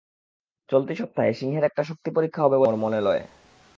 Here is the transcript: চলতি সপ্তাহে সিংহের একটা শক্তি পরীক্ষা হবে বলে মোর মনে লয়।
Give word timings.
চলতি 0.69 0.93
সপ্তাহে 0.95 1.31
সিংহের 1.33 1.63
একটা 1.63 1.83
শক্তি 1.83 2.09
পরীক্ষা 2.11 2.41
হবে 2.41 2.57
বলে 2.57 2.69
মোর 2.71 2.75
মনে 2.75 2.99
লয়। 3.01 3.23